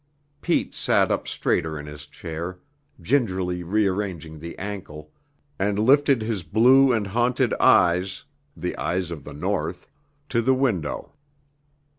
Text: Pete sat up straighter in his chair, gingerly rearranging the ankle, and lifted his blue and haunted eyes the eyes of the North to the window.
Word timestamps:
Pete 0.41 0.73
sat 0.73 1.11
up 1.11 1.27
straighter 1.27 1.77
in 1.77 1.85
his 1.85 2.07
chair, 2.07 2.57
gingerly 3.03 3.61
rearranging 3.61 4.39
the 4.39 4.57
ankle, 4.57 5.11
and 5.59 5.77
lifted 5.77 6.23
his 6.23 6.41
blue 6.41 6.91
and 6.91 7.05
haunted 7.05 7.53
eyes 7.59 8.23
the 8.57 8.75
eyes 8.77 9.11
of 9.11 9.23
the 9.25 9.33
North 9.33 9.87
to 10.29 10.41
the 10.41 10.55
window. 10.55 11.13